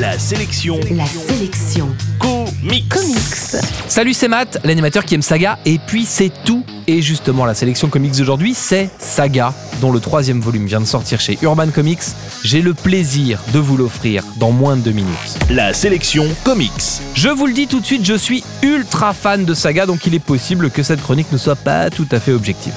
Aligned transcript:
La 0.00 0.18
sélection 0.18 0.80
La 0.92 1.04
sélection 1.04 1.94
comics. 2.18 2.88
comics. 2.88 3.62
Salut, 3.86 4.14
c'est 4.14 4.28
Matt, 4.28 4.58
l'animateur 4.64 5.04
qui 5.04 5.14
aime 5.14 5.20
Saga, 5.20 5.58
et 5.66 5.78
puis 5.78 6.06
c'est 6.06 6.32
tout. 6.46 6.64
Et 6.86 7.02
justement, 7.02 7.44
la 7.44 7.52
sélection 7.52 7.90
comics 7.90 8.16
d'aujourd'hui, 8.16 8.54
c'est 8.54 8.88
Saga, 8.98 9.52
dont 9.82 9.92
le 9.92 10.00
troisième 10.00 10.40
volume 10.40 10.64
vient 10.64 10.80
de 10.80 10.86
sortir 10.86 11.20
chez 11.20 11.38
Urban 11.42 11.68
Comics. 11.68 12.00
J'ai 12.42 12.62
le 12.62 12.72
plaisir 12.72 13.42
de 13.52 13.58
vous 13.58 13.76
l'offrir 13.76 14.24
dans 14.36 14.52
moins 14.52 14.78
de 14.78 14.80
deux 14.80 14.92
minutes. 14.92 15.38
La 15.50 15.74
sélection 15.74 16.24
comics. 16.44 17.02
Je 17.14 17.28
vous 17.28 17.46
le 17.46 17.52
dis 17.52 17.66
tout 17.66 17.80
de 17.80 17.86
suite, 17.86 18.06
je 18.06 18.14
suis 18.14 18.42
ultra 18.62 19.12
fan 19.12 19.44
de 19.44 19.52
Saga, 19.52 19.84
donc 19.84 20.06
il 20.06 20.14
est 20.14 20.18
possible 20.18 20.70
que 20.70 20.82
cette 20.82 21.02
chronique 21.02 21.30
ne 21.30 21.36
soit 21.36 21.56
pas 21.56 21.90
tout 21.90 22.08
à 22.10 22.20
fait 22.20 22.32
objective. 22.32 22.72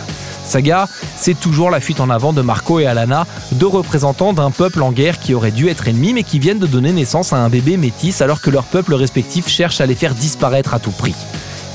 Saga, 0.45 0.87
c'est 1.15 1.39
toujours 1.39 1.69
la 1.69 1.79
fuite 1.79 1.99
en 1.99 2.09
avant 2.09 2.33
de 2.33 2.41
Marco 2.41 2.79
et 2.79 2.85
Alana, 2.85 3.25
deux 3.53 3.67
représentants 3.67 4.33
d'un 4.33 4.51
peuple 4.51 4.81
en 4.81 4.91
guerre 4.91 5.19
qui 5.19 5.33
aurait 5.33 5.51
dû 5.51 5.69
être 5.69 5.87
ennemis 5.87 6.13
mais 6.13 6.23
qui 6.23 6.39
viennent 6.39 6.59
de 6.59 6.67
donner 6.67 6.91
naissance 6.91 7.33
à 7.33 7.37
un 7.37 7.49
bébé 7.49 7.77
métis 7.77 8.21
alors 8.21 8.41
que 8.41 8.49
leurs 8.49 8.65
peuples 8.65 8.93
respectifs 8.93 9.47
cherchent 9.47 9.81
à 9.81 9.85
les 9.85 9.95
faire 9.95 10.15
disparaître 10.15 10.73
à 10.73 10.79
tout 10.79 10.91
prix. 10.91 11.15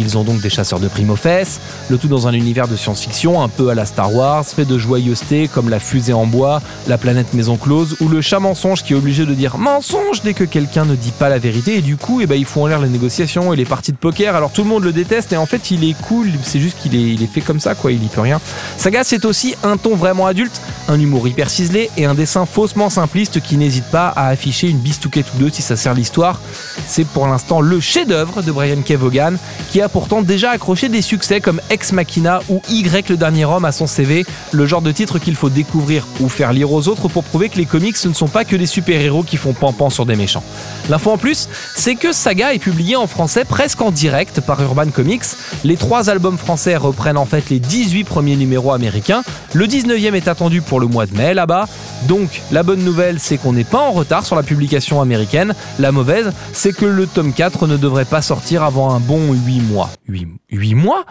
Ils 0.01 0.17
ont 0.17 0.25
donc 0.25 0.41
des 0.41 0.51
chasseurs 0.51 0.81
de 0.81 0.89
primes 0.89 1.11
aux 1.11 1.17
fesses, 1.17 1.61
le 1.89 1.99
tout 1.99 2.09
dans 2.09 2.29
un 2.29 2.33
univers 2.33 2.69
de 2.69 2.77
science-fiction 2.77 3.43
un 3.43 3.49
peu 3.49 3.69
à 3.69 3.75
la 3.75 3.85
Star 3.85 4.15
Wars, 4.15 4.45
fait 4.45 4.65
de 4.65 4.79
joyeuseté 4.79 5.49
comme 5.49 5.69
la 5.69 5.81
fusée 5.81 6.13
en 6.13 6.27
bois, 6.27 6.63
la 6.87 6.99
planète 6.99 7.35
maison 7.35 7.57
close 7.57 7.97
ou 8.01 8.09
le 8.09 8.21
chat 8.21 8.39
mensonge 8.39 8.83
qui 8.83 8.93
est 8.93 8.97
obligé 8.97 9.27
de 9.27 9.35
dire 9.35 9.59
mensonge 9.59 10.23
dès 10.23 10.35
que 10.35 10.45
quelqu'un 10.45 10.85
ne 10.85 10.95
dit 10.95 11.13
pas 11.13 11.29
la 11.29 11.39
vérité 11.39 11.77
et 11.79 11.83
du 11.83 11.97
coup 11.97 12.21
eh 12.21 12.27
ben, 12.27 12.37
ils 12.37 12.45
font 12.45 12.65
en 12.65 12.67
l'air 12.67 12.81
les 12.81 12.89
négociations 12.89 13.53
et 13.53 13.57
les 13.57 13.65
parties 13.65 13.93
de 13.93 13.97
poker. 13.97 14.35
Alors 14.35 14.53
tout 14.53 14.63
le 14.63 14.69
monde 14.69 14.85
le 14.85 14.93
déteste 14.93 15.33
et 15.33 15.37
en 15.37 15.47
fait 15.47 15.71
il 15.71 15.85
est 15.85 15.97
cool, 16.03 16.29
c'est 16.43 16.61
juste 16.61 16.79
qu'il 16.81 16.95
est, 16.95 17.23
est 17.23 17.27
fait 17.27 17.41
comme 17.41 17.61
ça 17.61 17.75
quoi, 17.75 17.93
il 17.93 18.03
y 18.03 18.09
peut 18.09 18.21
rien. 18.21 18.41
Saga 18.77 19.05
c'est 19.05 19.25
aussi 19.25 19.55
un 19.63 19.77
ton 19.77 19.97
vraiment 19.97 20.27
adulte, 20.27 20.61
un 20.89 20.99
humour 20.99 21.29
hyper 21.29 21.51
ciselé 21.51 21.91
et 21.97 22.07
un 22.07 22.15
dessin 22.15 22.47
faussement 22.47 22.91
simpliste 22.91 23.41
qui 23.41 23.57
n'hésite 23.57 23.85
pas 23.85 24.09
à 24.09 24.29
afficher 24.29 24.69
une 24.69 24.79
bistouquette 24.79 25.27
ou 25.35 25.39
deux 25.39 25.51
si 25.51 25.63
ça 25.63 25.77
sert 25.77 25.95
l'histoire. 25.95 26.41
C'est 26.87 27.07
pour 27.07 27.27
l'instant 27.27 27.61
le 27.61 27.79
chef-d'œuvre 27.79 28.43
de 28.43 28.51
Brian 28.51 28.81
K. 28.83 28.93
Vaughan 28.93 29.35
qui 29.71 29.81
a 29.83 29.89
pourtant 29.89 30.23
déjà 30.23 30.51
accroché 30.51 30.89
des 30.89 31.03
succès 31.03 31.41
comme 31.41 31.61
Ex 31.71 31.93
Machina 31.93 32.41
ou 32.49 32.63
Y 32.71 33.09
le 33.11 33.17
dernier 33.17 33.45
homme 33.45 33.67
à 33.67 33.73
son 33.73 33.87
CV, 33.87 34.25
le 34.53 34.67
genre 34.67 34.83
de 34.83 34.91
titre 34.91 35.19
qu'il 35.19 35.37
faut 35.37 35.51
découvrir 35.51 36.07
ou 36.21 36.29
faire 36.29 36.53
lire 36.53 36.73
aux 36.73 36.89
autres 36.89 37.09
pour 37.09 37.25
prouver 37.25 37.49
que 37.49 37.57
les 37.57 37.67
comics 37.67 37.97
ce 37.97 38.09
ne 38.09 38.15
sont 38.15 38.29
pas 38.29 38.45
que 38.45 38.57
des 38.57 38.67
super-héros 38.67 39.23
qui 39.23 39.37
font 39.37 39.53
pan 39.53 39.91
sur 39.91 40.07
des 40.07 40.17
méchants. 40.17 40.43
L'info 40.89 41.11
en 41.11 41.19
plus, 41.19 41.49
c'est 41.77 41.97
que 41.97 42.13
Saga 42.13 42.55
est 42.55 42.59
publié 42.59 42.97
en 42.97 43.07
français 43.07 43.45
presque 43.45 43.83
en 43.83 43.91
direct 43.91 44.41
par 44.41 44.63
Urban 44.63 44.89
Comics. 44.91 45.25
Les 45.65 45.77
trois 45.77 46.09
albums 46.09 46.39
français 46.39 46.77
reprennent 46.77 47.19
en 47.19 47.27
fait 47.27 47.51
les 47.51 47.59
18 47.61 48.05
premiers 48.05 48.37
numéros 48.37 48.73
américains. 48.73 49.23
Le 49.53 49.67
19e 49.67 50.15
est 50.15 50.29
attendu 50.29 50.63
pour 50.63 50.78
le 50.79 50.87
mois 50.87 51.07
de 51.07 51.17
mai 51.17 51.35
là-bas. 51.35 51.67
Donc 52.09 52.43
la 52.51 52.63
bonne 52.63 52.85
nouvelle 52.85 53.19
c'est 53.19 53.39
qu'on 53.39 53.53
n'est 53.53 53.65
pas 53.65 53.81
en 53.81 53.93
retard 53.93 54.25
sur 54.25 54.37
la 54.37 54.43
publication 54.43 55.01
américaine. 55.01 55.55
La 55.79 55.93
mauvaise 55.93 56.33
c'est 56.53 56.75
que 56.75 56.87
le 56.87 57.07
tome 57.07 57.33
4 57.33 57.67
ne 57.67 57.77
devrait 57.77 58.05
pas 58.05 58.23
sortir 58.23 58.63
avant 58.63 58.95
un 58.95 59.01
bon 59.01 59.33
8 59.33 59.61
mois. 59.61 59.91
8, 60.09 60.75
mois? 60.75 61.05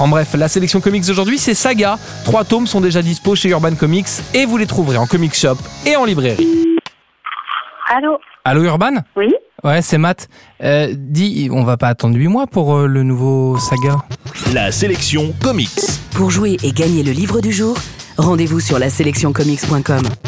En 0.00 0.08
bref, 0.08 0.34
la 0.34 0.48
sélection 0.48 0.80
comics 0.80 1.06
d'aujourd'hui, 1.06 1.38
c'est 1.38 1.54
Saga. 1.54 1.98
Trois 2.24 2.42
tomes 2.44 2.66
sont 2.66 2.80
déjà 2.80 3.00
dispo 3.00 3.36
chez 3.36 3.50
Urban 3.50 3.74
Comics 3.76 4.08
et 4.34 4.44
vous 4.44 4.56
les 4.56 4.66
trouverez 4.66 4.96
en 4.96 5.06
comic 5.06 5.34
shop 5.34 5.56
et 5.86 5.94
en 5.94 6.04
librairie. 6.04 6.64
Allô? 7.88 8.18
Allô 8.44 8.64
Urban? 8.64 8.94
Oui? 9.16 9.32
Ouais, 9.62 9.80
c'est 9.80 9.96
Matt. 9.98 10.28
Euh, 10.62 10.92
dis, 10.94 11.48
on 11.50 11.64
va 11.64 11.76
pas 11.76 11.88
attendre 11.88 12.16
8 12.16 12.28
mois 12.28 12.46
pour 12.46 12.76
euh, 12.76 12.86
le 12.86 13.02
nouveau 13.02 13.56
Saga 13.58 13.96
La 14.52 14.72
sélection 14.72 15.32
comics. 15.42 15.70
Pour 16.12 16.30
jouer 16.30 16.58
et 16.62 16.72
gagner 16.72 17.02
le 17.02 17.12
livre 17.12 17.40
du 17.40 17.50
jour, 17.52 17.76
rendez-vous 18.16 18.60
sur 18.60 18.78
la 18.78 18.90
sélectioncomics.com. 18.90 20.23